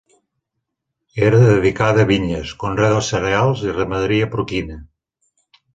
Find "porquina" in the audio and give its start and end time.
4.35-4.85